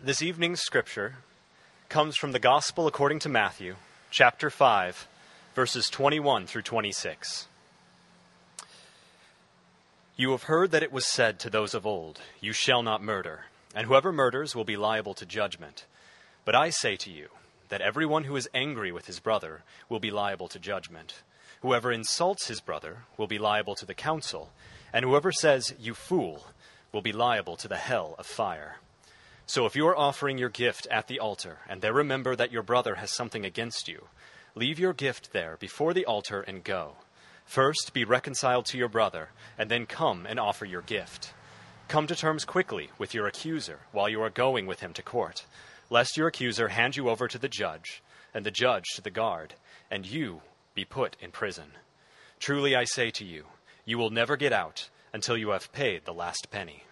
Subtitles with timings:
[0.00, 1.16] This evening's scripture
[1.88, 3.74] comes from the Gospel according to Matthew,
[4.12, 5.08] chapter 5,
[5.56, 7.48] verses 21 through 26.
[10.16, 13.46] You have heard that it was said to those of old, You shall not murder,
[13.74, 15.84] and whoever murders will be liable to judgment.
[16.44, 17.30] But I say to you
[17.68, 21.22] that everyone who is angry with his brother will be liable to judgment.
[21.60, 24.52] Whoever insults his brother will be liable to the council,
[24.92, 26.46] and whoever says, You fool,
[26.92, 28.76] will be liable to the hell of fire.
[29.48, 32.62] So if you are offering your gift at the altar, and there remember that your
[32.62, 34.08] brother has something against you,
[34.54, 36.96] leave your gift there before the altar and go.
[37.46, 41.32] First be reconciled to your brother, and then come and offer your gift.
[41.88, 45.46] Come to terms quickly with your accuser while you are going with him to court,
[45.88, 48.02] lest your accuser hand you over to the judge,
[48.34, 49.54] and the judge to the guard,
[49.90, 50.42] and you
[50.74, 51.72] be put in prison.
[52.38, 53.46] Truly I say to you,
[53.86, 56.84] you will never get out until you have paid the last penny.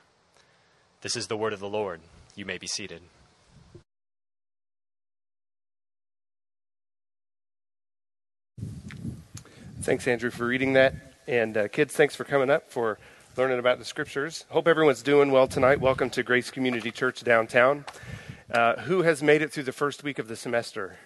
[1.03, 2.01] This is the word of the Lord.
[2.37, 3.01] You may be seated.
[9.81, 10.95] Thanks, Andrew, for reading that.
[11.27, 12.99] And uh, kids, thanks for coming up for
[13.39, 14.45] learning about the scriptures.
[14.51, 15.81] Hope everyone's doing well tonight.
[15.81, 17.87] Welcome to Grace Community Church downtown.
[18.51, 20.99] Uh, who has made it through the first week of the semester?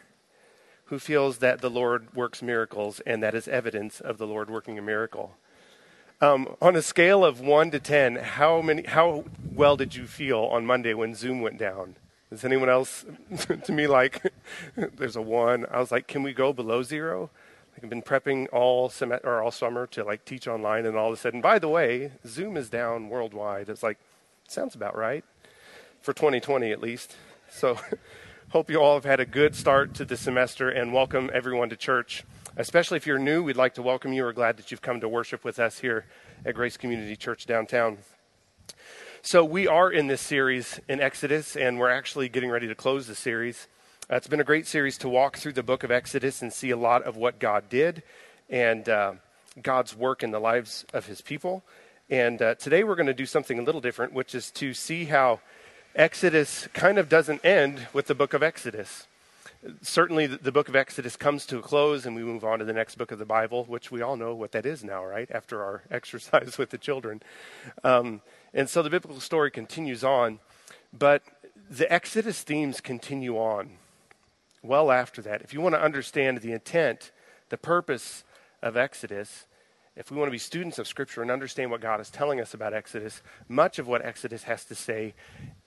[0.86, 4.80] Who feels that the Lord works miracles and that is evidence of the Lord working
[4.80, 5.36] a miracle?
[6.22, 8.82] Um, on a scale of one to ten, how many?
[8.82, 11.96] How well did you feel on Monday when Zoom went down?
[12.30, 13.06] Is anyone else?
[13.64, 14.30] to me, like
[14.96, 15.64] there's a one.
[15.70, 17.30] I was like, can we go below zero?
[17.72, 21.08] Like I've been prepping all sem- or all summer to like teach online, and all
[21.08, 23.70] of a sudden, by the way, Zoom is down worldwide.
[23.70, 23.96] It's like
[24.46, 25.24] sounds about right
[26.02, 27.16] for 2020 at least.
[27.48, 27.78] So,
[28.50, 31.76] hope you all have had a good start to the semester, and welcome everyone to
[31.76, 32.24] church.
[32.60, 34.22] Especially if you're new, we'd like to welcome you.
[34.22, 36.04] We're glad that you've come to worship with us here
[36.44, 37.96] at Grace Community Church downtown.
[39.22, 43.06] So, we are in this series in Exodus, and we're actually getting ready to close
[43.06, 43.66] the series.
[44.12, 46.68] Uh, it's been a great series to walk through the book of Exodus and see
[46.68, 48.02] a lot of what God did
[48.50, 49.14] and uh,
[49.62, 51.62] God's work in the lives of his people.
[52.10, 55.06] And uh, today we're going to do something a little different, which is to see
[55.06, 55.40] how
[55.96, 59.06] Exodus kind of doesn't end with the book of Exodus
[59.82, 62.72] certainly the, book of Exodus comes to a close and we move on to the
[62.72, 65.30] next book of the Bible, which we all know what that is now, right?
[65.30, 67.22] After our exercise with the children.
[67.84, 68.22] Um,
[68.54, 70.38] and so the biblical story continues on,
[70.96, 71.22] but
[71.70, 73.70] the Exodus themes continue on
[74.62, 75.42] well after that.
[75.42, 77.12] If you want to understand the intent,
[77.48, 78.24] the purpose
[78.62, 79.46] of Exodus,
[79.96, 82.54] if we want to be students of Scripture and understand what God is telling us
[82.54, 85.14] about Exodus, much of what Exodus has to say,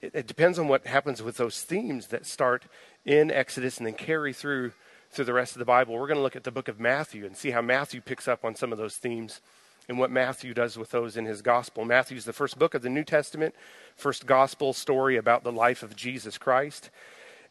[0.01, 2.65] it, it depends on what happens with those themes that start
[3.05, 4.71] in Exodus and then carry through
[5.11, 5.93] through the rest of the Bible.
[5.93, 8.43] We're going to look at the book of Matthew and see how Matthew picks up
[8.43, 9.41] on some of those themes
[9.87, 11.85] and what Matthew does with those in his gospel.
[11.85, 13.53] Matthew is the first book of the New Testament,
[13.95, 16.89] first gospel story about the life of Jesus Christ.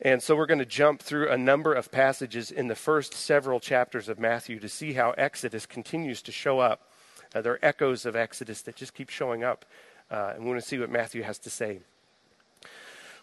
[0.04, 3.60] And so we're going to jump through a number of passages in the first several
[3.60, 6.90] chapters of Matthew to see how Exodus continues to show up.
[7.32, 9.64] Uh, there are echoes of Exodus that just keep showing up.
[10.10, 11.78] Uh, and we want to see what Matthew has to say.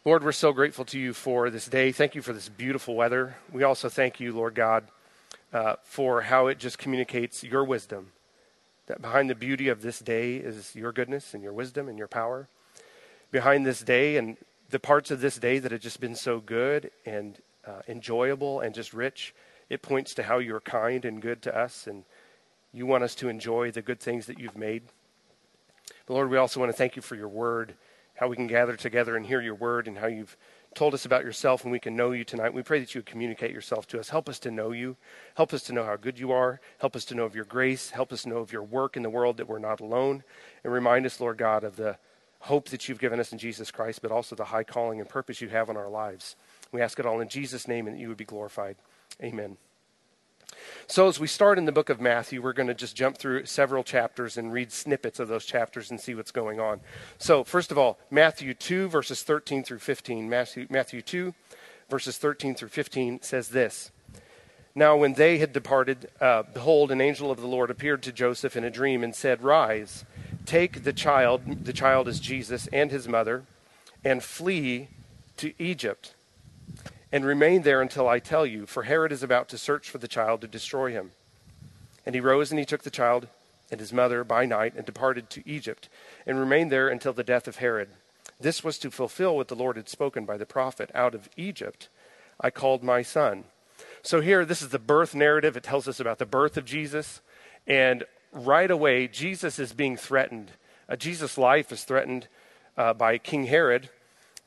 [0.05, 1.91] Lord, we're so grateful to you for this day.
[1.91, 3.35] Thank you for this beautiful weather.
[3.51, 4.85] We also thank you, Lord God,
[5.51, 8.13] uh, for how it just communicates your wisdom.
[8.87, 12.07] That behind the beauty of this day is your goodness and your wisdom and your
[12.07, 12.47] power.
[13.31, 14.37] Behind this day and
[14.69, 18.73] the parts of this day that have just been so good and uh, enjoyable and
[18.73, 19.33] just rich,
[19.69, 22.03] it points to how you're kind and good to us and
[22.71, 24.83] you want us to enjoy the good things that you've made.
[26.05, 27.73] But Lord, we also want to thank you for your word
[28.19, 30.35] how we can gather together and hear your word and how you've
[30.75, 32.53] told us about yourself and we can know you tonight.
[32.53, 34.09] We pray that you would communicate yourself to us.
[34.09, 34.97] Help us to know you.
[35.35, 36.59] Help us to know how good you are.
[36.79, 37.91] Help us to know of your grace.
[37.91, 40.23] Help us know of your work in the world that we're not alone.
[40.65, 41.97] And remind us, Lord God, of the
[42.39, 45.41] hope that you've given us in Jesus Christ, but also the high calling and purpose
[45.41, 46.35] you have on our lives.
[46.71, 48.77] We ask it all in Jesus' name and that you would be glorified.
[49.21, 49.57] Amen.
[50.87, 53.45] So, as we start in the book of Matthew, we're going to just jump through
[53.45, 56.79] several chapters and read snippets of those chapters and see what's going on.
[57.17, 60.29] So, first of all, Matthew 2, verses 13 through 15.
[60.29, 61.33] Matthew, Matthew 2,
[61.89, 63.91] verses 13 through 15 says this
[64.73, 68.57] Now, when they had departed, uh, behold, an angel of the Lord appeared to Joseph
[68.57, 70.05] in a dream and said, Rise,
[70.49, 73.43] take the child, the child is Jesus, and his mother,
[74.03, 74.87] and flee
[75.37, 76.15] to Egypt
[77.11, 80.07] and remain there until I tell you, for Herod is about to search for the
[80.07, 81.11] child to destroy him.
[82.03, 83.27] And he rose and he took the child
[83.71, 85.87] and his mother by night and departed to Egypt,
[86.25, 87.89] and remained there until the death of Herod.
[88.39, 91.89] This was to fulfill what the Lord had spoken by the prophet Out of Egypt
[92.41, 93.43] I called my son.
[94.01, 95.55] So here, this is the birth narrative.
[95.55, 97.21] It tells us about the birth of Jesus.
[97.67, 100.51] And right away, Jesus is being threatened.
[100.87, 102.27] Uh, Jesus' life is threatened
[102.77, 103.89] uh, by King Herod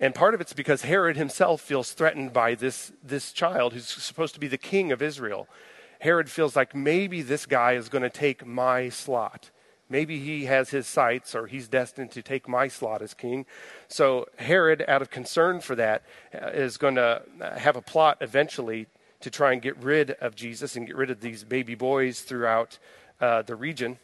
[0.03, 4.35] And part of it's because Herod himself feels threatened by this, this child who's supposed
[4.35, 5.47] to be the king of Israel.
[6.01, 9.53] Herod feels like maybe this guy is going to take my slot.
[9.89, 13.47] Maybe he has his sights or he's destined to take my slot as king.
[13.87, 16.03] So Herod, out of concern for that,
[16.35, 17.23] uh, going to
[17.57, 18.89] have a plot eventually
[19.21, 22.81] to try and get rid of Jesus and get rid of these baby boys throughout
[23.23, 23.99] uh, the region.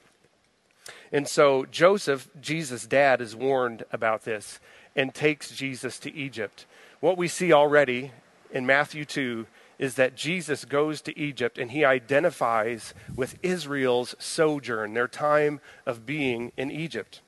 [1.13, 4.61] And so Joseph, Jesus' dad, is warned about this
[4.97, 6.65] and takes Jesus to Egypt.
[7.01, 8.13] What we see already
[8.51, 9.47] in Matthew 2
[9.79, 16.07] is that Jesus goes to Egypt and he identifies with Israel's sojourn, their time of
[16.07, 17.21] being in Egypt.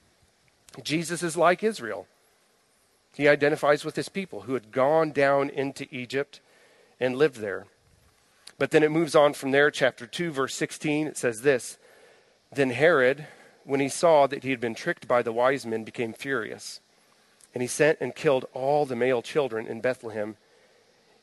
[0.83, 2.07] Jesus is like Israel.
[3.15, 6.41] He identifies with his people who had gone down into Egypt
[6.99, 7.67] and lived there.
[8.61, 11.07] But then it moves on from there, chapter 2, verse 16.
[11.07, 11.79] It says this
[12.53, 13.27] Then Herod,
[13.65, 16.81] when he saw that he had been tricked by the wise men, became furious.
[17.55, 20.37] And he sent and killed all the male children in Bethlehem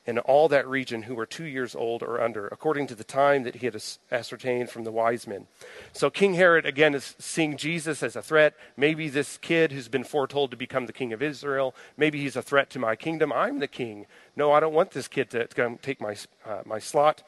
[0.08, 3.44] in all that region who were two years old or under, according to the time
[3.44, 5.48] that he had ascertained from the wise men.
[5.92, 8.56] So King Herod, again, is seeing Jesus as a threat.
[8.78, 12.42] Maybe this kid who's been foretold to become the king of Israel, maybe he's a
[12.42, 13.34] threat to my kingdom.
[13.34, 14.06] I'm the king.
[14.38, 16.16] No, I don't want this kid to, to take my,
[16.46, 17.22] uh, my slot.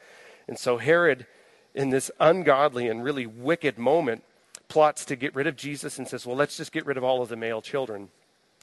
[0.48, 1.26] And so Herod,
[1.74, 4.24] in this ungodly and really wicked moment,
[4.68, 7.20] plots to get rid of Jesus and says, well, let's just get rid of all
[7.20, 8.08] of the male children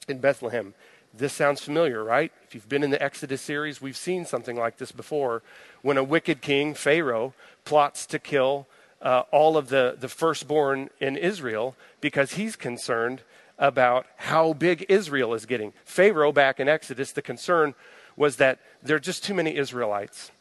[0.08, 0.74] in Bethlehem.
[1.14, 2.32] This sounds familiar, right?
[2.44, 5.42] If you've been in the Exodus series, we've seen something like this before.
[5.82, 7.34] When a wicked king, Pharaoh,
[7.66, 8.68] plots to kill
[9.02, 13.22] uh, all of the, the firstborn in Israel because he's concerned
[13.58, 15.74] about how big Israel is getting.
[15.86, 17.74] Pharaoh, back in Exodus, the concern
[18.16, 20.32] was that there are just too many Israelites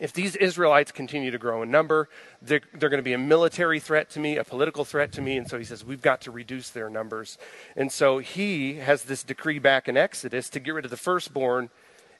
[0.00, 2.08] if these Israelites continue to grow in number,
[2.40, 5.36] they're, they're, going to be a military threat to me, a political threat to me.
[5.36, 7.36] And so he says, we've got to reduce their numbers.
[7.76, 11.68] And so he has this decree back in Exodus to get rid of the firstborn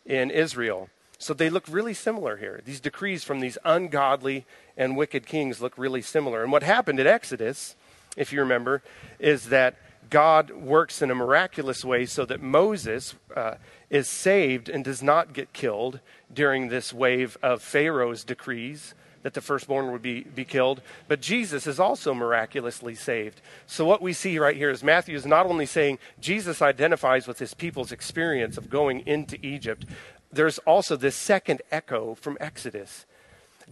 [0.04, 0.90] in Israel.
[1.18, 2.60] So they look really similar here.
[2.64, 6.42] These decrees from these ungodly and wicked kings look really similar.
[6.42, 7.76] And what happened at Exodus,
[8.16, 8.82] if you remember,
[9.18, 9.76] is that
[10.10, 13.54] God works in a miraculous way so that Moses uh,
[13.88, 16.00] is saved and does not get killed
[16.32, 20.80] during this wave of Pharaoh's decrees that the firstborn would be, be killed.
[21.06, 23.40] But Jesus is also miraculously saved.
[23.66, 27.38] So, what we see right here is Matthew is not only saying Jesus identifies with
[27.38, 29.84] his people's experience of going into Egypt,
[30.32, 33.04] there's also this second echo from Exodus.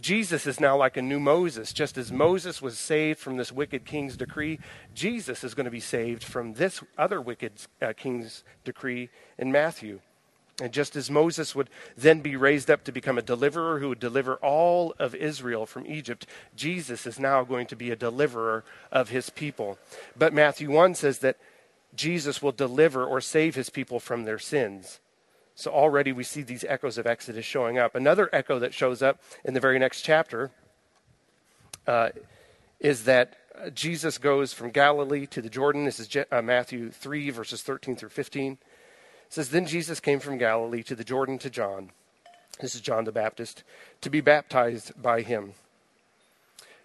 [0.01, 1.73] Jesus is now like a new Moses.
[1.73, 4.59] Just as Moses was saved from this wicked king's decree,
[4.93, 9.99] Jesus is going to be saved from this other wicked uh, king's decree in Matthew.
[10.61, 13.99] And just as Moses would then be raised up to become a deliverer who would
[13.99, 16.25] deliver all of Israel from Egypt,
[16.55, 19.77] Jesus is now going to be a deliverer of his people.
[20.17, 21.37] But Matthew 1 says that
[21.95, 24.99] Jesus will deliver or save his people from their sins.
[25.59, 27.93] So already we see these echoes of Exodus showing up.
[27.93, 30.51] Another echo that shows up in the very next chapter
[31.85, 32.11] uh,
[32.79, 33.35] is that
[33.75, 35.83] Jesus goes from Galilee to the Jordan.
[35.83, 38.53] This is Je- uh, Matthew 3, verses 13 through 15.
[38.53, 38.59] It
[39.27, 41.91] says, Then Jesus came from Galilee to the Jordan to John.
[42.61, 43.63] This is John the Baptist,
[43.99, 45.55] to be baptized by him.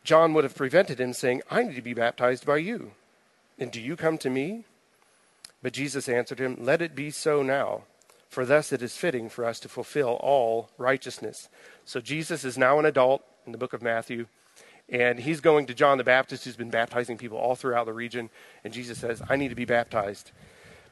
[0.03, 2.91] John would have prevented him, saying, I need to be baptized by you.
[3.57, 4.65] And do you come to me?
[5.63, 7.85] But Jesus answered him, Let it be so now
[8.35, 11.49] for thus it is fitting for us to fulfill all righteousness.
[11.85, 14.27] So Jesus is now an adult in the book of Matthew,
[14.89, 18.31] and he's going to John the Baptist, who's been baptizing people all throughout the region,
[18.65, 20.33] and Jesus says, I need to be baptized.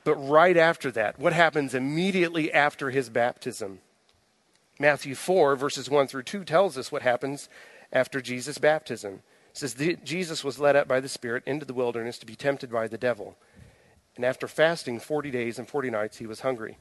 [0.05, 3.81] But right after that, what happens immediately after his baptism?
[4.79, 7.49] Matthew 4, verses 1 through 2, tells us what happens
[7.93, 9.23] after Jesus' baptism.
[9.51, 12.71] It says, Jesus was led up by the Spirit into the wilderness to be tempted
[12.71, 13.37] by the devil.
[14.15, 16.79] And after fasting 40 days and 40 nights, he was hungry.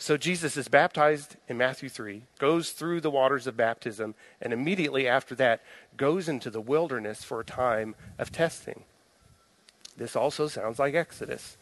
[0.00, 5.06] So Jesus is baptized in Matthew 3, goes through the waters of baptism, and immediately
[5.06, 5.60] after that
[5.98, 8.84] goes into the wilderness for a time of testing.
[9.98, 11.58] This also sounds like Exodus.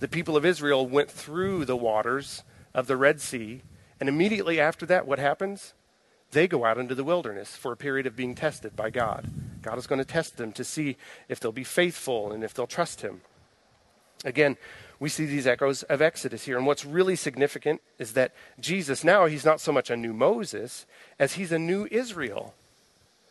[0.00, 2.42] The people of Israel went through the waters
[2.74, 3.62] of the Red Sea,
[3.98, 5.72] and immediately after that, what happens?
[6.32, 9.30] They go out into the wilderness for a period of being tested by God.
[9.62, 12.66] God is going to test them to see if they'll be faithful and if they'll
[12.66, 13.22] trust Him.
[14.26, 14.58] Again,
[15.02, 16.56] we see these echoes of Exodus here.
[16.56, 18.30] And what's really significant is that
[18.60, 20.86] Jesus now, he's not so much a new Moses
[21.18, 22.54] as he's a new Israel.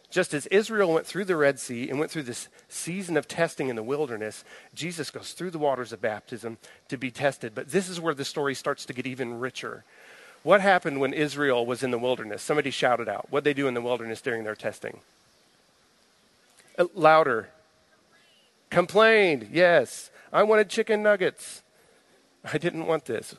[0.10, 3.70] Just as Israel went through the Red Sea and went through this season of testing
[3.70, 4.44] in the wilderness,
[4.75, 6.58] Jesus goes through the waters of baptism
[6.90, 7.56] to be tested.
[7.56, 9.86] But this is where the story starts to get even richer.
[10.44, 12.42] What happened when Israel was in the wilderness?
[12.42, 13.28] Somebody shouted out.
[13.30, 15.00] What they do in the wilderness during their testing?
[16.78, 17.48] Uh, louder.
[18.72, 20.10] Complained, yes.
[20.34, 21.62] I wanted chicken nuggets.
[22.44, 23.36] I didn't want this.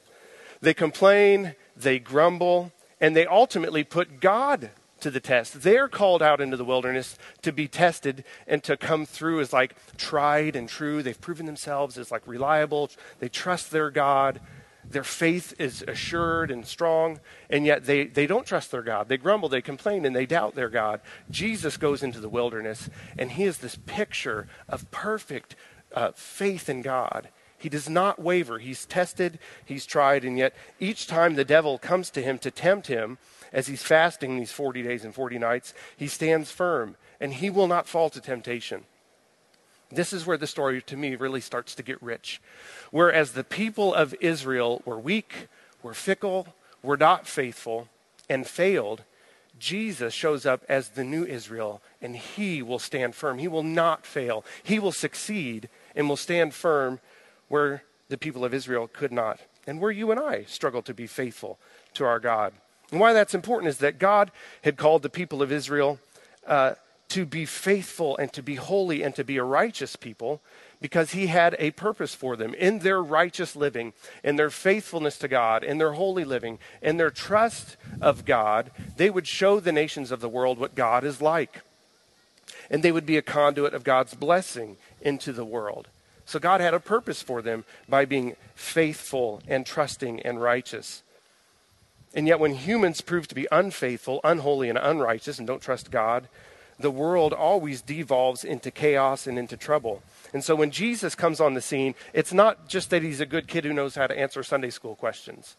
[0.61, 2.71] They complain, they grumble,
[3.01, 4.71] and they ultimately put God
[5.01, 5.63] to the test.
[5.63, 9.75] They're called out into the wilderness to be tested and to come through as like
[9.97, 11.03] tried and true.
[11.03, 12.91] They've proven themselves as like reliable.
[13.19, 14.41] They trust their God.
[14.85, 19.09] Their faith is assured and strong, and yet they, they don't trust their God.
[19.09, 21.01] They grumble, they complain, and they doubt their God.
[21.31, 25.55] Jesus goes into the wilderness, and he is this picture of perfect
[25.95, 27.29] uh, faith in God.
[27.57, 28.59] He does not waver.
[28.59, 32.89] He's tested, he's tried, and yet each time the devil comes to him to tempt
[32.89, 33.19] him,
[33.53, 37.69] as he's fasting these 40 days and 40 nights, he stands firm and he will
[37.69, 38.85] not fall to temptation.
[39.95, 42.41] This is where the story to me really starts to get rich.
[42.91, 45.49] Whereas the people of Israel were weak,
[45.83, 46.49] were fickle,
[46.83, 47.89] were not faithful,
[48.29, 49.03] and failed,
[49.59, 53.39] Jesus shows up as the new Israel and he will stand firm.
[53.39, 54.45] He will not fail.
[54.63, 56.99] He will succeed and will stand firm
[57.49, 61.07] where the people of Israel could not, and where you and I struggle to be
[61.07, 61.59] faithful
[61.95, 62.53] to our God.
[62.91, 64.31] And why that's important is that God
[64.63, 65.99] had called the people of Israel
[66.47, 66.75] uh,
[67.13, 70.41] to be faithful and to be holy and to be a righteous people
[70.81, 73.93] because he had a purpose for them in their righteous living,
[74.25, 78.71] in their faithfulness to God, in their holy living, in their trust of God.
[78.97, 81.61] They would show the nations of the world what God is like.
[82.71, 85.89] And they would be a conduit of God's blessing into the world.
[86.25, 91.03] So God had a purpose for them by being faithful and trusting and righteous.
[92.15, 96.29] And yet, when humans prove to be unfaithful, unholy, and unrighteous and don't trust God,
[96.83, 100.03] the world always devolves into chaos and into trouble.
[100.33, 103.49] And so, when Jesus comes on the scene, it's not just that he's a good
[103.49, 105.57] kid who knows how to answer Sunday school questions.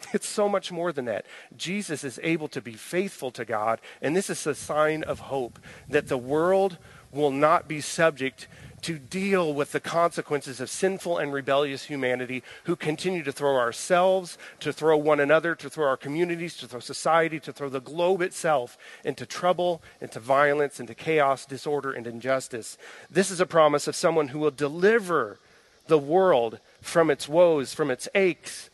[0.14, 1.26] It's so much more than that.
[1.56, 5.58] Jesus is able to be faithful to God, and this is a sign of hope
[5.88, 6.78] that the world
[7.12, 8.48] will not be subject
[8.82, 14.38] to deal with the consequences of sinful and rebellious humanity who continue to throw ourselves,
[14.60, 18.22] to throw one another, to throw our communities, to throw society, to throw the globe
[18.22, 22.78] itself into trouble, into violence, into chaos, disorder, and injustice.
[23.10, 25.38] This is a promise of someone who will deliver
[25.86, 28.70] the world from its woes, from its aches,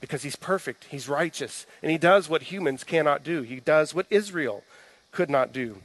[0.00, 3.42] because he's perfect, he's righteous, and he does what humans cannot do.
[3.42, 4.64] He does what Israel
[5.12, 5.78] could not do.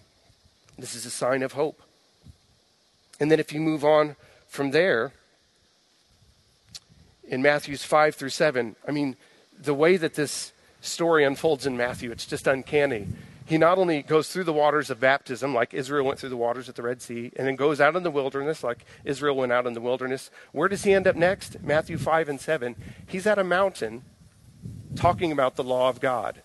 [0.78, 1.82] This is a sign of hope.
[3.20, 4.16] And then if you move on
[4.48, 5.14] from there,
[7.28, 9.16] in Matthew's 5 through 7, I mean,
[9.60, 13.08] the way that this story unfolds in Matthew, it's just uncanny.
[13.46, 16.68] He not only goes through the waters of baptism, like Israel went through the waters
[16.68, 19.68] at the Red Sea, and then goes out in the wilderness, like Israel went out
[19.68, 20.32] in the wilderness.
[20.52, 21.62] Where does he end up next?
[21.62, 22.76] Matthew 5 and 7.
[23.08, 24.04] He's at a mountain
[24.96, 26.42] talking about the law of God.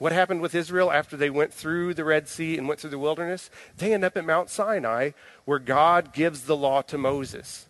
[0.00, 2.98] What happened with Israel after they went through the Red Sea and went through the
[2.98, 3.50] wilderness?
[3.76, 5.10] They end up at Mount Sinai,
[5.44, 7.68] where God gives the law to Moses.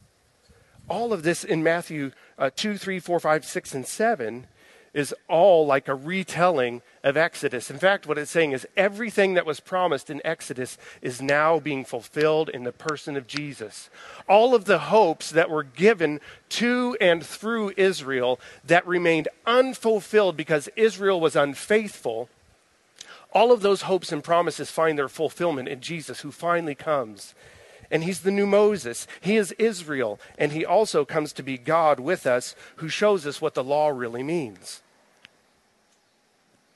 [0.86, 4.46] All of this in Matthew uh, 2, 3, 4, 5, 6, and 7
[4.92, 7.70] is all like a retelling of Exodus.
[7.70, 11.84] In fact, what it's saying is everything that was promised in Exodus is now being
[11.84, 13.88] fulfilled in the person of Jesus.
[14.28, 16.20] All of the hopes that were given
[16.50, 22.28] to and through Israel that remained unfulfilled because Israel was unfaithful,
[23.32, 27.34] all of those hopes and promises find their fulfillment in Jesus, who finally comes.
[27.90, 29.06] And he's the new Moses.
[29.20, 30.20] He is Israel.
[30.38, 33.88] And he also comes to be God with us, who shows us what the law
[33.88, 34.82] really means.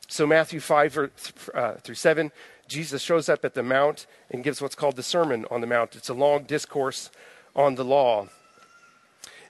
[0.09, 1.11] So, Matthew 5
[1.54, 2.30] uh, through 7,
[2.68, 5.97] Jesus shows up at the Mount and gives what's called the Sermon on the Mount.
[5.97, 7.11] It's a long discourse
[7.56, 8.28] on the law.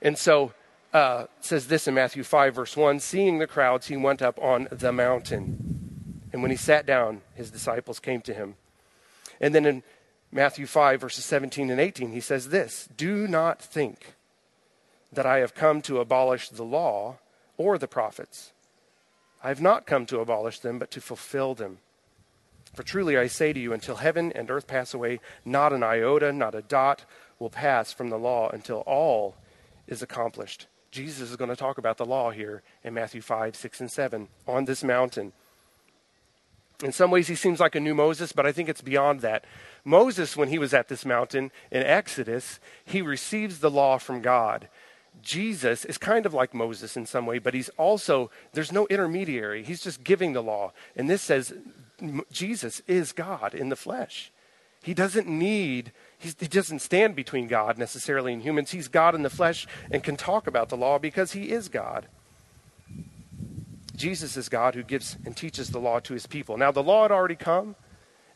[0.01, 0.53] And so,
[0.93, 4.69] uh, says this in Matthew 5, verse 1 Seeing the crowds, he went up on
[4.71, 6.31] the mountain.
[6.33, 8.57] And when he sat down, his disciples came to him.
[9.41, 9.83] And then in
[10.35, 14.15] Matthew 5, verses 17 and 18, he says this Do not think
[15.13, 17.19] that I have come to abolish the law
[17.57, 18.53] or the prophets.
[19.45, 21.79] I have not come to abolish them, but to fulfill them.
[22.75, 26.33] For truly I say to you, until heaven and earth pass away, not an iota,
[26.33, 27.05] not a dot
[27.39, 29.37] will pass from the law until all
[29.87, 30.67] is accomplished.
[30.91, 34.29] Jesus is going to talk about the law here in Matthew 5, 6, and 7
[34.49, 35.33] on this mountain.
[36.85, 39.45] In some ways, he seems like a new Moses, but I think it's beyond that.
[39.85, 44.69] Moses, when he was at this mountain in Exodus, he receives the law from God.
[45.23, 49.63] Jesus is kind of like Moses in some way, but he's also, there's no intermediary.
[49.63, 50.73] He's just giving the law.
[50.95, 51.55] And this says
[52.31, 54.31] Jesus is God in the flesh.
[54.83, 58.73] He doesn't need, he doesn't stand between God necessarily and humans.
[58.73, 62.09] He's God in the flesh and can talk about the law because he is God.
[63.97, 66.57] Jesus is God who gives and teaches the law to his people.
[66.57, 67.77] Now, the law had already come,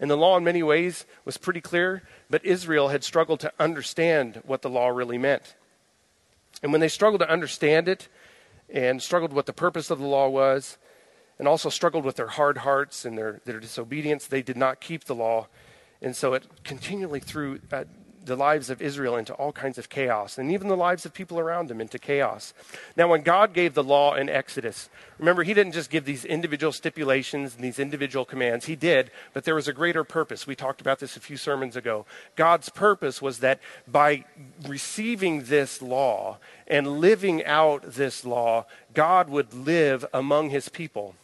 [0.01, 4.43] and the law in many ways was pretty clear, but Israel had struggled to understand
[4.47, 5.57] what the law really meant.
[6.63, 8.09] And when they struggled to understand it
[8.69, 10.79] and struggled what the purpose of the law was,
[11.39, 15.05] and also struggled with their hard hearts and their, their disobedience, they did not keep
[15.05, 15.47] the law.
[16.03, 17.85] And so it continually threw uh,
[18.29, 21.41] the lives of Israel into all kinds of chaos, and even the lives of people
[21.41, 22.55] around them into chaos.
[22.97, 26.73] Now, when God gave the law in Exodus, remember, He didn't just give these individual
[26.73, 28.67] stipulations and these individual commands.
[28.67, 30.47] He did, but there was a greater purpose.
[30.47, 32.07] We talked about this a few sermons ago.
[32.37, 34.25] God's purpose was that by
[34.67, 41.17] receiving this law and living out this law, God would live among His people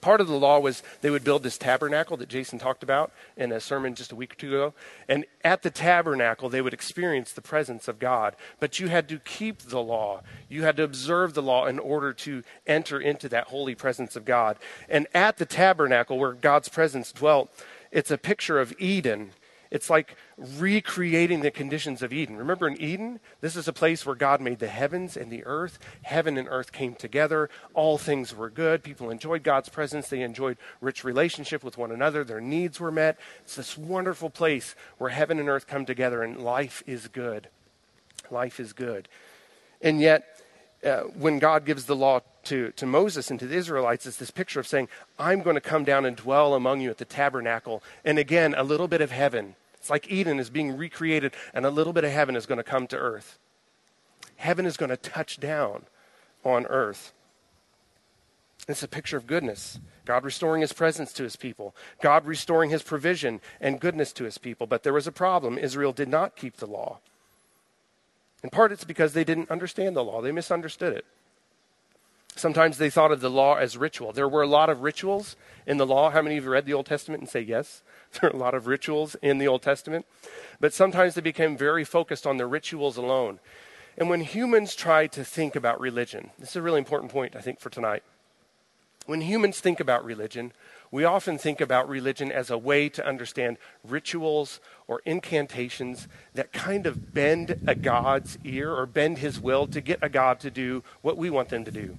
[0.00, 3.52] part of the law was they would build this tabernacle that Jason talked about in
[3.52, 4.74] a sermon just a week or two ago.
[5.08, 8.36] And at the tabernacle, they would experience the presence of God.
[8.60, 12.12] But you had to keep the law, you had to observe the law in order
[12.12, 14.58] to enter into that holy presence of God.
[14.88, 17.50] And at the tabernacle, where God's presence dwelt,
[17.90, 19.32] it's a picture of Eden
[19.70, 22.36] it's like recreating the conditions of Eden.
[22.36, 25.78] Remember in Eden, this is a place where God made the heavens and the earth.
[26.02, 27.50] Heaven and earth came together.
[27.74, 28.82] All things were good.
[28.82, 30.08] People enjoyed God's presence.
[30.08, 32.24] They enjoyed rich relationship with one another.
[32.24, 33.18] Their needs were met.
[33.44, 37.48] It's this wonderful place where heaven and earth come together and life is good.
[38.30, 39.08] Life is good.
[39.82, 40.40] And yet,
[40.84, 44.30] uh, when God gives the law to, to Moses and to the Israelites, is this
[44.30, 44.88] picture of saying,
[45.18, 47.82] I'm going to come down and dwell among you at the tabernacle.
[48.04, 49.54] And again, a little bit of heaven.
[49.74, 52.64] It's like Eden is being recreated, and a little bit of heaven is going to
[52.64, 53.38] come to earth.
[54.36, 55.84] Heaven is going to touch down
[56.44, 57.12] on earth.
[58.68, 59.78] It's a picture of goodness.
[60.04, 64.38] God restoring his presence to his people, God restoring his provision and goodness to his
[64.38, 64.66] people.
[64.66, 65.58] But there was a problem.
[65.58, 66.98] Israel did not keep the law.
[68.42, 71.04] In part, it's because they didn't understand the law, they misunderstood it.
[72.36, 74.12] Sometimes they thought of the law as ritual.
[74.12, 76.10] There were a lot of rituals in the law.
[76.10, 77.82] How many of you read the Old Testament and say yes?
[78.20, 80.06] There are a lot of rituals in the Old Testament.
[80.60, 83.40] But sometimes they became very focused on the rituals alone.
[83.98, 87.40] And when humans try to think about religion, this is a really important point, I
[87.40, 88.02] think, for tonight.
[89.06, 90.52] When humans think about religion,
[90.90, 96.86] we often think about religion as a way to understand rituals or incantations that kind
[96.86, 100.82] of bend a God's ear or bend his will to get a God to do
[101.02, 101.98] what we want them to do.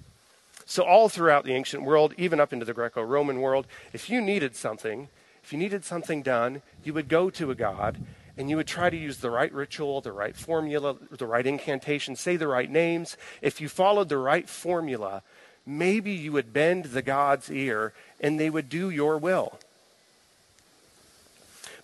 [0.69, 4.19] So, all throughout the ancient world, even up into the Greco Roman world, if you
[4.19, 5.07] needed something,
[5.41, 7.97] if you needed something done, you would go to a God
[8.37, 12.17] and you would try to use the right ritual, the right formula, the right incantation,
[12.17, 13.15] say the right names.
[13.41, 15.23] If you followed the right formula,
[15.65, 19.59] maybe you would bend the God's ear and they would do your will.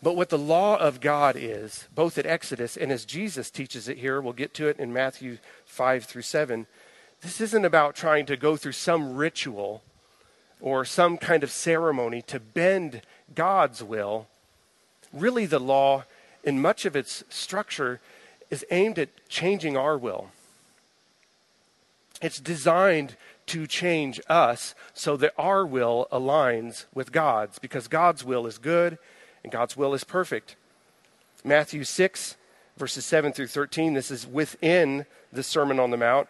[0.04, 4.00] But what the law of God is, both at Exodus and as Jesus teaches it
[4.00, 6.67] here, we'll get to it in Matthew 5 through 7,
[7.23, 9.81] this isn't about trying to go through some ritual
[10.59, 13.01] or some kind of ceremony to bend
[13.33, 14.27] God's will.
[15.12, 16.03] Really, the law,
[16.43, 18.01] in much of its structure,
[18.49, 20.29] is aimed at changing our will.
[22.21, 23.15] It's designed
[23.47, 28.97] to change us so that our will aligns with God's, because God's will is good
[29.43, 30.55] and God's will is perfect.
[31.43, 32.38] Matthew 6,
[32.77, 36.29] verses 7 through 13, this is within the Sermon on the Mount.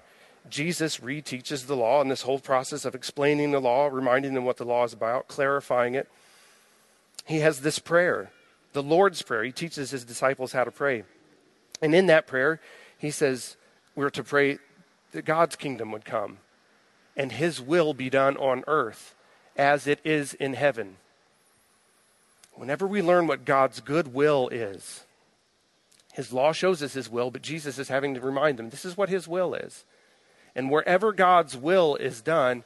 [0.49, 4.57] Jesus reteaches the law in this whole process of explaining the law, reminding them what
[4.57, 6.09] the law is about, clarifying it.
[7.25, 8.31] He has this prayer,
[8.73, 9.43] the Lord's Prayer.
[9.43, 11.03] He teaches his disciples how to pray.
[11.81, 12.59] And in that prayer,
[12.97, 13.55] he says
[13.95, 14.59] we're to pray
[15.13, 16.39] that God's kingdom would come
[17.15, 19.15] and his will be done on earth
[19.55, 20.97] as it is in heaven.
[22.55, 25.03] Whenever we learn what God's good will is,
[26.13, 28.97] his law shows us his will, but Jesus is having to remind them this is
[28.97, 29.83] what his will is.
[30.55, 32.63] And wherever God's will is done,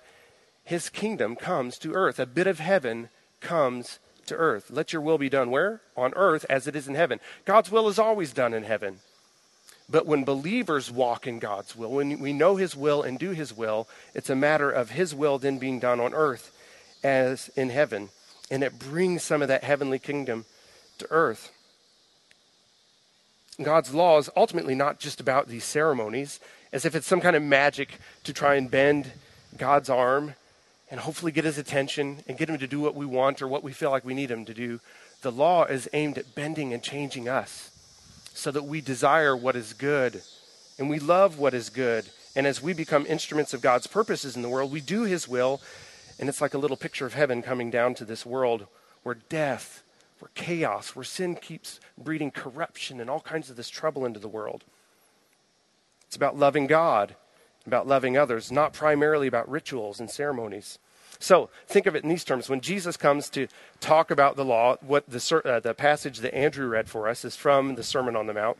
[0.63, 2.19] his kingdom comes to earth.
[2.19, 4.69] A bit of heaven comes to earth.
[4.69, 5.81] Let your will be done where?
[5.95, 7.19] On earth as it is in heaven.
[7.45, 8.99] God's will is always done in heaven.
[9.89, 13.55] But when believers walk in God's will, when we know his will and do his
[13.55, 16.51] will, it's a matter of his will then being done on earth
[17.03, 18.09] as in heaven.
[18.51, 20.45] And it brings some of that heavenly kingdom
[20.97, 21.51] to earth.
[23.61, 26.39] God's law is ultimately not just about these ceremonies,
[26.71, 29.11] as if it's some kind of magic to try and bend
[29.57, 30.35] God's arm
[30.89, 33.63] and hopefully get his attention and get him to do what we want or what
[33.63, 34.79] we feel like we need him to do.
[35.21, 37.71] The law is aimed at bending and changing us
[38.33, 40.21] so that we desire what is good
[40.77, 42.05] and we love what is good.
[42.35, 45.59] And as we become instruments of God's purposes in the world, we do his will.
[46.19, 48.67] And it's like a little picture of heaven coming down to this world
[49.03, 49.83] where death,
[50.19, 54.27] where chaos, where sin keeps breeding corruption and all kinds of this trouble into the
[54.27, 54.63] world.
[56.07, 57.15] It's about loving God,
[57.65, 60.79] about loving others, not primarily about rituals and ceremonies.
[61.19, 62.49] So think of it in these terms.
[62.49, 63.47] When Jesus comes to
[63.79, 67.35] talk about the law, what the, uh, the passage that Andrew read for us is
[67.35, 68.57] from the Sermon on the Mount.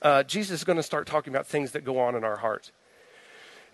[0.00, 2.72] uh, Jesus is going to start talking about things that go on in our heart.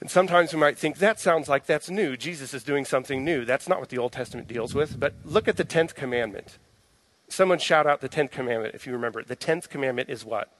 [0.00, 2.16] And sometimes we might think that sounds like that's new.
[2.16, 3.44] Jesus is doing something new.
[3.44, 5.00] That's not what the Old Testament deals with.
[5.00, 6.58] But look at the 10th commandment.
[7.28, 9.24] Someone shout out the 10th commandment if you remember.
[9.24, 10.52] The 10th commandment is what?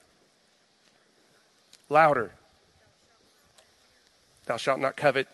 [1.89, 2.33] Louder.
[4.47, 5.29] Thou shalt not covet.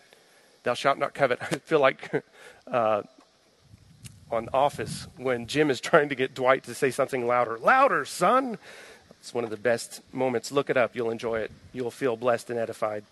[0.63, 1.39] Thou shalt not covet.
[1.41, 2.23] I feel like
[2.67, 3.03] uh,
[4.31, 7.57] on Office when Jim is trying to get Dwight to say something louder.
[7.57, 8.57] Louder, son!
[9.19, 10.51] It's one of the best moments.
[10.51, 10.95] Look it up.
[10.95, 11.51] You'll enjoy it.
[11.73, 13.03] You'll feel blessed and edified.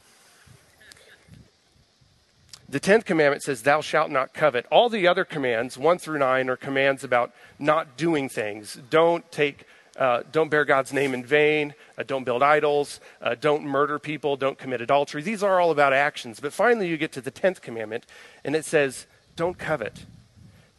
[2.69, 4.65] The 10th commandment says, Thou shalt not covet.
[4.71, 8.79] All the other commands, 1 through 9, are commands about not doing things.
[8.89, 9.65] Don't take.
[9.97, 11.75] Uh, don't bear God's name in vain.
[11.97, 12.99] Uh, don't build idols.
[13.21, 14.36] Uh, don't murder people.
[14.36, 15.21] Don't commit adultery.
[15.21, 16.39] These are all about actions.
[16.39, 18.06] But finally, you get to the 10th commandment,
[18.43, 20.06] and it says, Don't covet.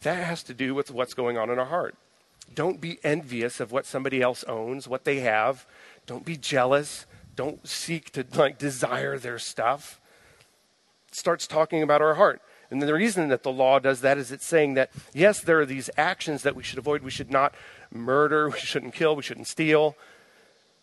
[0.02, 1.94] That has to do with what's going on in our heart.
[2.54, 5.66] Don't be envious of what somebody else owns, what they have.
[6.06, 7.06] Don't be jealous.
[7.36, 10.00] Don't seek to like desire their stuff
[11.14, 12.42] starts talking about our heart.
[12.74, 15.64] And the reason that the law does that is it's saying that, yes, there are
[15.64, 17.02] these actions that we should avoid.
[17.02, 17.54] We should not
[17.92, 19.96] murder, we shouldn't kill, we shouldn't steal.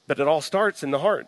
[0.07, 1.27] But it all starts in the heart.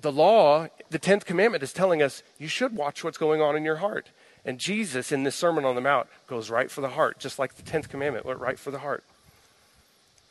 [0.00, 3.62] The law, the 10th commandment, is telling us you should watch what's going on in
[3.62, 4.10] your heart.
[4.44, 7.54] And Jesus, in this Sermon on the Mount, goes right for the heart, just like
[7.54, 9.04] the 10th commandment went right for the heart.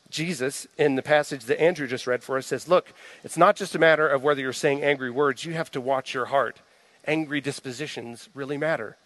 [0.10, 2.92] Jesus, in the passage that Andrew just read for us, says, Look,
[3.24, 6.14] it's not just a matter of whether you're saying angry words, you have to watch
[6.14, 6.60] your heart
[7.08, 8.98] angry dispositions really matter.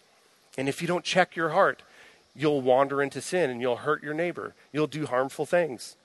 [0.58, 1.82] And if you don't check your heart,
[2.34, 4.54] you'll wander into sin and you'll hurt your neighbor.
[4.72, 5.96] You'll do harmful things.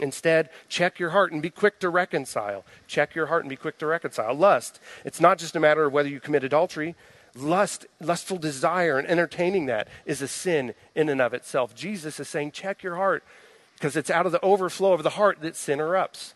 [0.00, 2.64] Instead, check your heart and be quick to reconcile.
[2.86, 4.34] Check your heart and be quick to reconcile.
[4.34, 6.94] Lust, it's not just a matter of whether you commit adultery.
[7.34, 11.74] Lust, lustful desire and entertaining that is a sin in and of itself.
[11.74, 13.24] Jesus is saying, check your heart
[13.74, 16.32] because it's out of the overflow of the heart that sin erupts.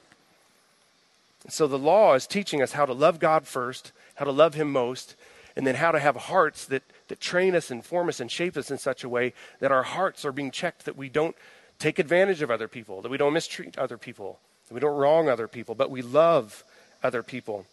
[1.48, 4.70] So the law is teaching us how to love God first, how to love Him
[4.70, 5.16] most,
[5.56, 8.54] and then how to have hearts that, that train us and form us and shape
[8.54, 11.35] us in such a way that our hearts are being checked, that we don't
[11.78, 15.30] take advantage of other people, that we don't mistreat other people, that we don't wrong
[15.30, 16.64] other people, but we love
[17.02, 17.64] other people.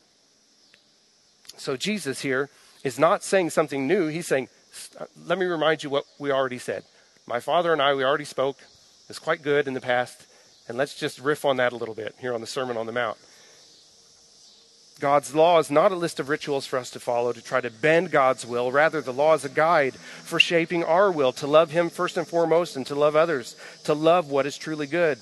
[1.58, 2.50] So Jesus here
[2.82, 4.08] is not saying something new.
[4.08, 4.48] He's saying,
[5.26, 6.84] let me remind you what we already said.
[7.26, 8.56] My father and I, we already spoke.
[9.10, 10.26] It's quite good in the past.
[10.70, 12.94] And let's just riff on that a little bit here on the Sermon on the
[12.94, 13.18] Mount.
[14.98, 17.70] God's law is not a list of rituals for us to follow to try to
[17.70, 18.72] bend God's will.
[18.72, 22.28] Rather, the law is a guide for shaping our will to love Him first and
[22.28, 25.20] foremost and to love others, to love what is truly good.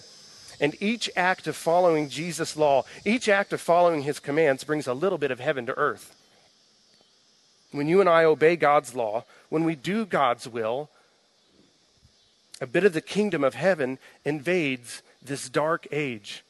[0.62, 4.94] And each act of following Jesus' law, each act of following His commands brings a
[4.94, 6.16] little bit of heaven to earth.
[7.72, 10.90] When you and I obey God's law, when we do God's will,
[12.62, 16.44] a bit of the kingdom of heaven invades this dark age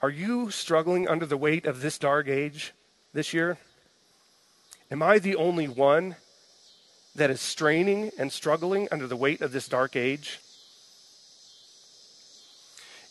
[0.00, 2.72] are you struggling under the weight of this dark age
[3.12, 3.58] this year?
[4.90, 6.16] Am I the only one
[7.16, 10.40] that is straining and struggling under the weight of this dark age?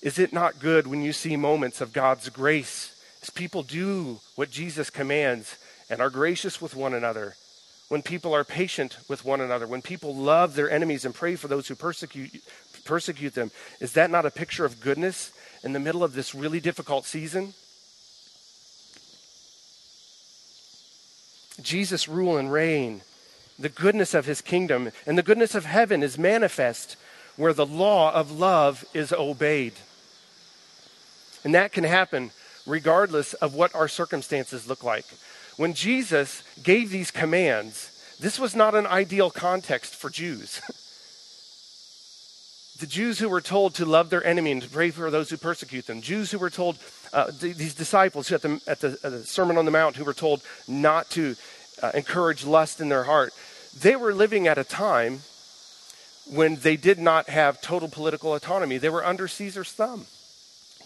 [0.02, 4.50] Is it not good when you see moments of God's grace as people do what
[4.50, 5.58] Jesus commands
[5.89, 7.36] and are gracious with one another?
[7.89, 11.47] When people are patient with one another, when people love their enemies and pray for
[11.50, 12.41] those who persecute,
[12.86, 15.32] persecute them, is that not a picture of goodness
[15.67, 17.53] in the middle of this really difficult season?
[21.62, 23.01] Jesus' rule and reign,
[23.60, 26.95] the goodness of his kingdom, and the goodness of heaven is manifest
[27.36, 29.73] where the law of love is obeyed.
[31.43, 32.32] And that can happen
[32.65, 35.06] regardless of what our circumstances look like.
[35.58, 40.62] When Jesus gave these commands, this was not an ideal context for Jews.
[42.79, 45.37] the Jews who were told to love their enemy and to pray for those who
[45.37, 46.77] persecute them, Jews who were told,
[47.13, 50.13] uh, these disciples at the, at, the, at the, Sermon on the Mount who were
[50.13, 51.35] told not to
[51.81, 53.33] uh, encourage lust in their heart,
[53.79, 55.21] they were living at a time
[56.29, 58.77] when they did not have total political autonomy.
[58.77, 60.05] They were under Caesar's thumb.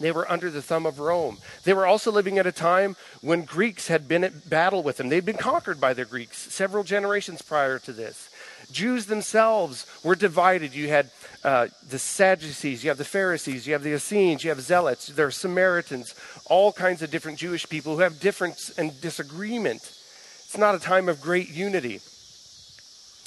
[0.00, 1.38] They were under the thumb of Rome.
[1.64, 5.08] They were also living at a time when Greeks had been at battle with them.
[5.08, 8.30] They'd been conquered by the Greeks several generations prior to this.
[8.70, 10.74] Jews themselves were divided.
[10.74, 11.10] You had
[11.44, 15.26] uh, the Sadducees, you have the Pharisees, you have the Essenes, you have Zealots, there
[15.26, 16.14] are Samaritans,
[16.46, 19.80] all kinds of different Jewish people who have difference and disagreement.
[19.80, 22.00] It's not a time of great unity.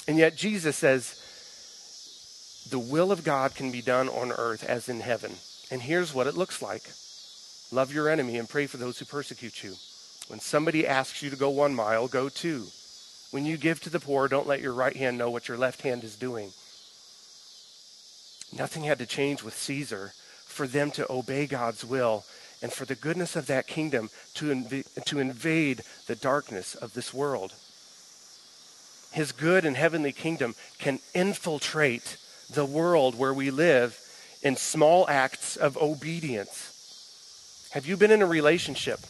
[0.08, 1.22] And yet Jesus says,
[2.70, 5.32] the will of God can be done on earth as in heaven.
[5.70, 6.82] And here's what it looks like
[7.72, 9.74] love your enemy and pray for those who persecute you.
[10.28, 12.66] When somebody asks you to go one mile, go two.
[13.36, 15.82] When you give to the poor, don't let your right hand know what your left
[15.82, 16.52] hand is doing.
[18.58, 20.14] Nothing had to change with Caesar
[20.46, 22.24] for them to obey God's will
[22.62, 27.12] and for the goodness of that kingdom to, inv- to invade the darkness of this
[27.12, 27.52] world.
[29.12, 32.16] His good and heavenly kingdom can infiltrate
[32.50, 34.00] the world where we live
[34.42, 37.68] in small acts of obedience.
[37.72, 39.00] Have you been in a relationship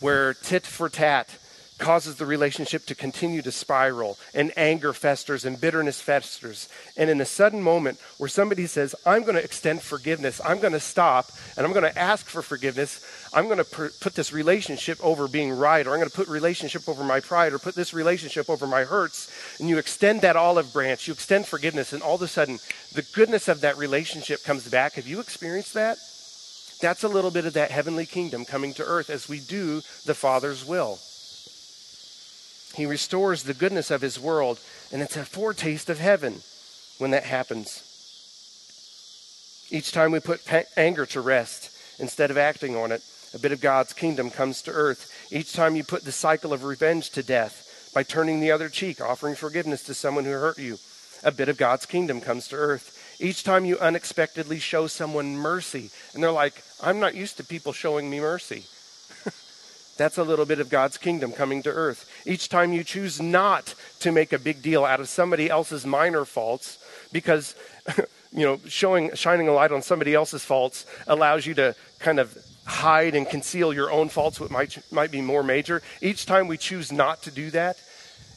[0.00, 1.36] where tit for tat
[1.80, 6.68] causes the relationship to continue to spiral and anger festers and bitterness festers.
[6.96, 10.74] And in a sudden moment where somebody says, I'm going to extend forgiveness, I'm going
[10.74, 15.02] to stop and I'm going to ask for forgiveness, I'm going to put this relationship
[15.02, 17.94] over being right, or I'm going to put relationship over my pride, or put this
[17.94, 22.16] relationship over my hurts, and you extend that olive branch, you extend forgiveness, and all
[22.16, 22.58] of a sudden
[22.92, 24.94] the goodness of that relationship comes back.
[24.94, 25.98] Have you experienced that?
[26.80, 30.14] That's a little bit of that heavenly kingdom coming to earth as we do the
[30.14, 30.98] Father's will.
[32.80, 34.58] He restores the goodness of his world,
[34.90, 36.40] and it's a foretaste of heaven
[36.96, 37.84] when that happens.
[39.70, 43.02] Each time we put anger to rest instead of acting on it,
[43.34, 45.28] a bit of God's kingdom comes to earth.
[45.30, 49.02] Each time you put the cycle of revenge to death by turning the other cheek,
[49.02, 50.78] offering forgiveness to someone who hurt you,
[51.22, 52.96] a bit of God's kingdom comes to earth.
[53.20, 57.74] Each time you unexpectedly show someone mercy, and they're like, I'm not used to people
[57.74, 58.64] showing me mercy.
[60.00, 62.10] That's a little bit of God's kingdom coming to earth.
[62.24, 66.24] Each time you choose not to make a big deal out of somebody else's minor
[66.24, 66.78] faults,
[67.12, 67.54] because
[68.32, 72.34] you know, showing shining a light on somebody else's faults allows you to kind of
[72.64, 75.82] hide and conceal your own faults, what might might be more major.
[76.00, 77.76] Each time we choose not to do that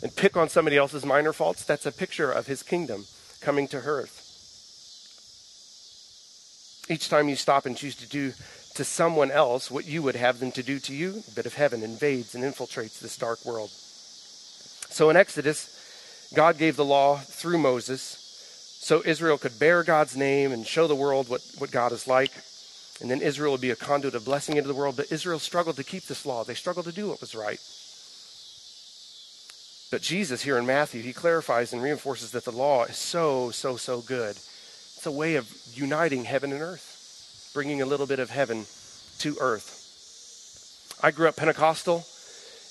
[0.01, 3.05] and pick on somebody else's minor faults, that's a picture of his kingdom
[3.39, 4.19] coming to earth.
[6.89, 8.33] Each time you stop and choose to do
[8.75, 11.53] to someone else what you would have them to do to you, a bit of
[11.53, 13.69] heaven invades and infiltrates this dark world.
[13.69, 18.19] So in Exodus, God gave the law through Moses
[18.79, 22.31] so Israel could bear God's name and show the world what, what God is like.
[23.01, 24.97] And then Israel would be a conduit of blessing into the world.
[24.97, 27.59] But Israel struggled to keep this law, they struggled to do what was right.
[29.91, 33.77] But Jesus, here in Matthew, he clarifies and reinforces that the law is so, so,
[33.77, 34.31] so good.
[34.31, 36.92] It's a way of uniting heaven and earth
[37.53, 38.65] bringing a little bit of heaven
[39.19, 40.99] to earth.
[41.01, 42.05] I grew up Pentecostal,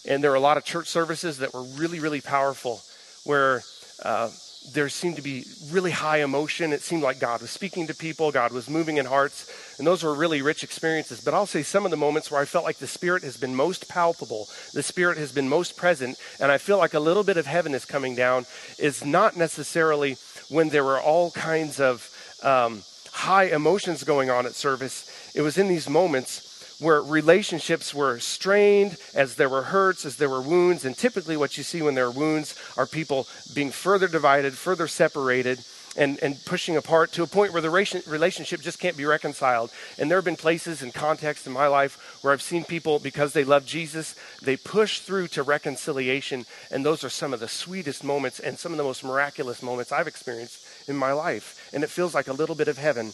[0.06, 2.80] and there were a lot of church services that were really, really powerful,
[3.24, 3.62] where
[4.02, 4.30] uh,
[4.72, 6.72] there seemed to be really high emotion.
[6.72, 10.02] It seemed like God was speaking to people, God was moving in hearts, and those
[10.02, 11.20] were really rich experiences.
[11.20, 13.54] But I'll say some of the moments where I felt like the Spirit has been
[13.54, 17.36] most palpable, the Spirit has been most present, and I feel like a little bit
[17.36, 18.46] of heaven is coming down,
[18.78, 20.16] is not necessarily
[20.48, 22.08] when there were all kinds of.
[22.42, 22.82] Um,
[23.12, 25.32] high emotions going on at service.
[25.34, 30.28] It was in these moments where relationships were strained, as there were hurts, as there
[30.28, 30.84] were wounds.
[30.84, 34.88] And typically, what you see when there are wounds are people being further divided, further
[34.88, 35.60] separated,
[35.96, 39.70] and, and pushing apart to a point where the relationship just can't be reconciled.
[39.98, 43.32] And there have been places and contexts in my life where I've seen people, because
[43.32, 46.46] they love Jesus, they push through to reconciliation.
[46.70, 49.92] And those are some of the sweetest moments and some of the most miraculous moments
[49.92, 51.61] I've experienced in my life.
[51.72, 53.06] And it feels like a little bit of heaven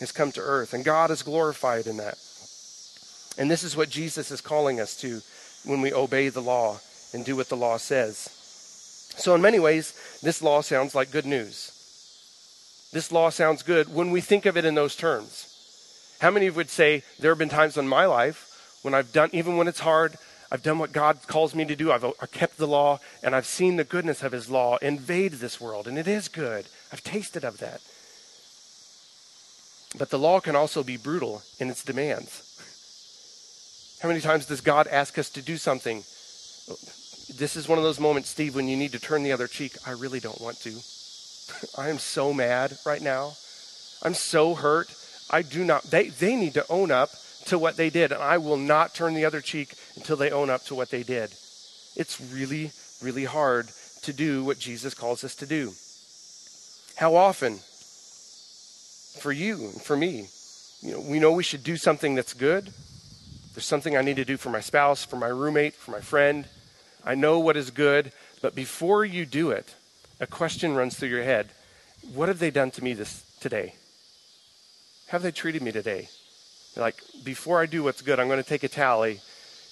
[0.00, 2.18] has come to earth, and God is glorified in that.
[3.38, 5.20] And this is what Jesus is calling us to
[5.64, 6.80] when we obey the law
[7.12, 8.28] and do what the law says.
[9.16, 11.70] So, in many ways, this law sounds like good news.
[12.92, 16.16] This law sounds good when we think of it in those terms.
[16.20, 19.30] How many of would say, There have been times in my life when I've done,
[19.32, 20.16] even when it's hard,
[20.50, 21.90] I've done what God calls me to do.
[21.90, 25.60] I've, I've kept the law, and I've seen the goodness of His law invade this
[25.60, 26.66] world, and it is good.
[26.92, 27.80] I've tasted of that.
[29.96, 32.42] But the law can also be brutal in its demands.
[34.02, 35.98] How many times does God ask us to do something?
[37.38, 39.76] This is one of those moments, Steve, when you need to turn the other cheek.
[39.86, 40.70] I really don't want to.
[41.78, 43.32] I am so mad right now.
[44.02, 44.94] I'm so hurt.
[45.30, 47.10] I do not, they, they need to own up
[47.46, 50.50] to what they did, and I will not turn the other cheek until they own
[50.50, 51.30] up to what they did.
[51.96, 53.68] It's really, really hard
[54.02, 55.72] to do what Jesus calls us to do.
[56.96, 57.60] How often,
[59.18, 60.28] for you and for me,
[60.82, 62.70] you know, we know we should do something that's good.
[63.54, 66.46] There's something I need to do for my spouse, for my roommate, for my friend.
[67.04, 69.74] I know what is good, but before you do it,
[70.20, 71.50] a question runs through your head.
[72.12, 73.74] What have they done to me this today?
[75.08, 76.08] Have they treated me today?
[76.76, 79.20] Like, before I do what's good, I'm going to take a tally.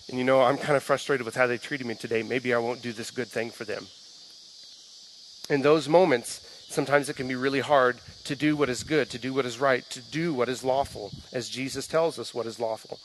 [0.08, 2.22] And you know, I'm kind of frustrated with how they treated me today.
[2.22, 3.86] Maybe I won't do this good thing for them.
[5.50, 9.18] In those moments, sometimes it can be really hard to do what is good, to
[9.18, 12.58] do what is right, to do what is lawful, as Jesus tells us what is
[12.58, 12.98] lawful.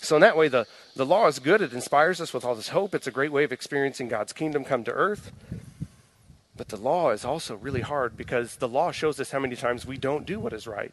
[0.00, 1.60] So, in that way, the, the law is good.
[1.60, 2.94] It inspires us with all this hope.
[2.94, 5.32] It's a great way of experiencing God's kingdom come to earth.
[6.56, 9.86] But the law is also really hard because the law shows us how many times
[9.86, 10.92] we don't do what is right,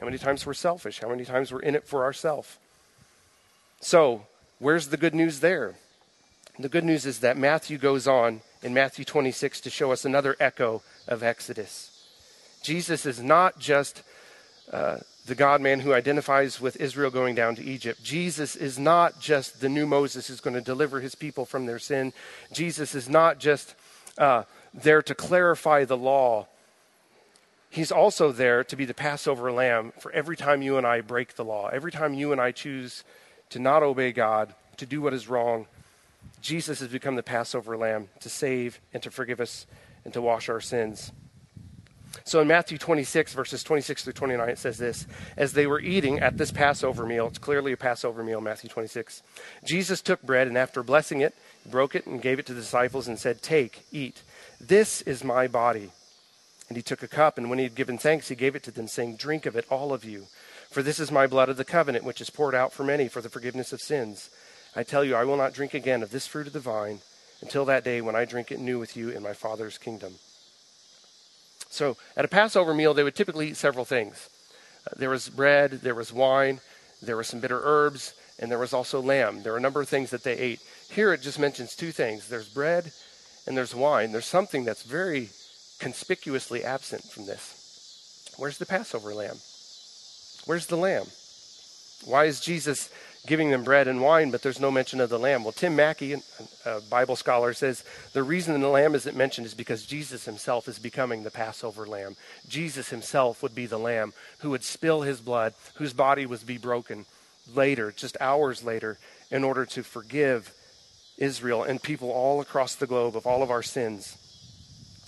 [0.00, 1.00] How many times we're selfish?
[1.00, 2.58] How many times we're in it for ourselves?
[3.80, 4.26] So,
[4.58, 5.74] where's the good news there?
[6.58, 10.36] The good news is that Matthew goes on in Matthew 26 to show us another
[10.38, 12.06] echo of Exodus.
[12.62, 14.02] Jesus is not just
[14.70, 18.04] uh, the God man who identifies with Israel going down to Egypt.
[18.04, 21.78] Jesus is not just the new Moses who's going to deliver his people from their
[21.78, 22.12] sin.
[22.52, 23.74] Jesus is not just
[24.18, 24.42] uh,
[24.74, 26.46] there to clarify the law.
[27.70, 31.36] He's also there to be the Passover lamb for every time you and I break
[31.36, 33.04] the law, every time you and I choose
[33.50, 35.66] to not obey God, to do what is wrong.
[36.40, 39.66] Jesus has become the Passover lamb to save and to forgive us
[40.04, 41.12] and to wash our sins.
[42.24, 45.06] So in Matthew 26, verses 26 through 29, it says this
[45.36, 49.22] As they were eating at this Passover meal, it's clearly a Passover meal, Matthew 26,
[49.64, 53.08] Jesus took bread and after blessing it, broke it and gave it to the disciples
[53.08, 54.22] and said, Take, eat.
[54.60, 55.90] This is my body.
[56.68, 58.70] And he took a cup, and when he had given thanks, he gave it to
[58.70, 60.26] them, saying, Drink of it, all of you.
[60.70, 63.20] For this is my blood of the covenant, which is poured out for many for
[63.20, 64.30] the forgiveness of sins.
[64.74, 67.00] I tell you, I will not drink again of this fruit of the vine
[67.40, 70.14] until that day when I drink it new with you in my Father's kingdom.
[71.68, 74.28] So at a Passover meal, they would typically eat several things.
[74.86, 76.60] Uh, there was bread, there was wine,
[77.02, 79.42] there were some bitter herbs, and there was also lamb.
[79.42, 80.60] There were a number of things that they ate.
[80.90, 82.92] Here it just mentions two things there's bread
[83.46, 84.12] and there's wine.
[84.12, 85.30] There's something that's very
[85.78, 88.34] conspicuously absent from this.
[88.36, 89.36] Where's the Passover lamb?
[90.46, 91.06] Where's the lamb?
[92.04, 92.90] Why is Jesus
[93.26, 95.44] giving them bread and wine, but there's no mention of the lamb.
[95.44, 96.16] Well, Tim Mackie,
[96.64, 100.78] a Bible scholar, says the reason the lamb isn't mentioned is because Jesus himself is
[100.78, 102.16] becoming the Passover lamb.
[102.48, 106.58] Jesus himself would be the lamb who would spill his blood, whose body would be
[106.58, 107.06] broken
[107.54, 108.98] later, just hours later,
[109.30, 110.52] in order to forgive
[111.16, 114.16] Israel and people all across the globe of all of our sins.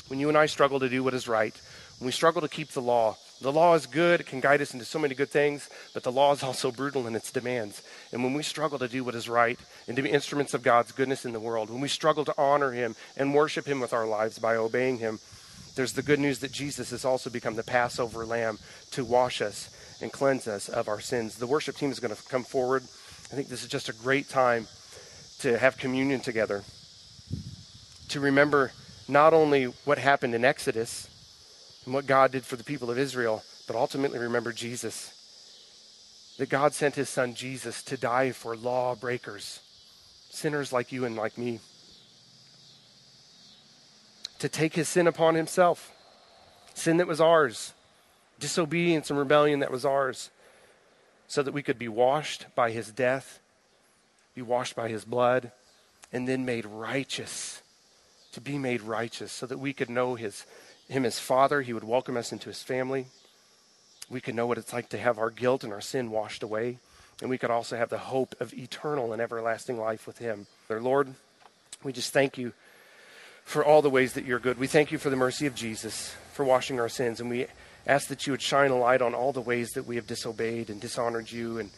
[0.07, 1.55] When you and I struggle to do what is right,
[1.99, 4.73] when we struggle to keep the law, the law is good, it can guide us
[4.73, 7.83] into so many good things, but the law is also brutal in its demands.
[8.11, 10.93] And when we struggle to do what is right and to be instruments of God's
[10.93, 14.07] goodness in the world, when we struggle to honor Him and worship Him with our
[14.07, 15.21] lives by obeying Him,
[15.77, 18.59] there's the good news that Jesus has also become the Passover lamb
[18.93, 19.69] to wash us
[20.01, 21.37] and cleanse us of our sins.
[21.37, 22.83] The worship team is going to come forward.
[23.31, 24.69] I think this is just a great time
[25.41, 26.65] to have communion together,
[28.09, 28.73] to remember
[29.07, 31.11] not only what happened in Exodus
[31.85, 35.13] and what God did for the people of Israel, but ultimately remember Jesus.
[36.39, 39.61] That God sent his son Jesus to die for lawbreakers,
[40.31, 41.61] sinners like you and like me.
[44.41, 45.93] To take his sin upon himself,
[46.75, 47.73] sin that was ours,
[48.41, 50.31] disobedience and rebellion that was ours,
[51.29, 53.41] so that we could be washed by his death,
[54.35, 55.53] be washed by his blood,
[56.13, 57.63] and then made righteous.
[58.33, 60.45] To be made righteous, so that we could know his
[60.89, 61.63] him as Father.
[61.63, 63.07] He would welcome us into his family.
[64.11, 66.79] We could know what it's like to have our guilt and our sin washed away.
[67.21, 70.47] And we could also have the hope of eternal and everlasting life with him.
[70.69, 71.15] Our Lord,
[71.83, 72.53] we just thank you
[73.45, 74.59] for all the ways that you're good.
[74.59, 77.21] We thank you for the mercy of Jesus, for washing our sins.
[77.21, 77.47] And we
[77.87, 80.71] ask that you would shine a light on all the ways that we have disobeyed
[80.71, 81.71] and dishonored you and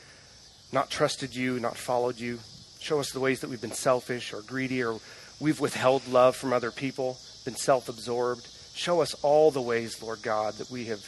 [0.73, 2.39] not trusted you, not followed you.
[2.81, 5.01] Show us the ways that we've been selfish or greedy or
[5.41, 8.49] we've withheld love from other people, been self absorbed.
[8.77, 11.03] Show us all the ways, Lord God, that we have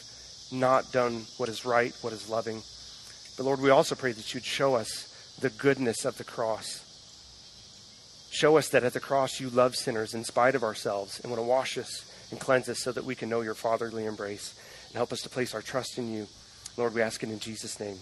[0.51, 2.63] not done what is right, what is loving.
[3.37, 6.83] But Lord, we also pray that you'd show us the goodness of the cross.
[8.31, 11.43] Show us that at the cross you love sinners in spite of ourselves and want
[11.43, 14.97] to wash us and cleanse us so that we can know your fatherly embrace and
[14.97, 16.27] help us to place our trust in you.
[16.79, 17.99] Lord, we ask it in Jesus' name.